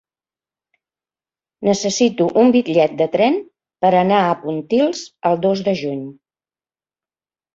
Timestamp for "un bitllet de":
2.43-3.07